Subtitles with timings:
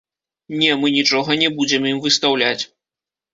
[0.61, 2.59] Не, мы нічога не будзем ім выстаўляць.